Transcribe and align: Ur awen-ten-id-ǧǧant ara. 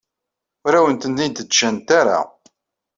Ur 0.65 0.73
awen-ten-id-ǧǧant 0.79 1.87
ara. 1.99 2.19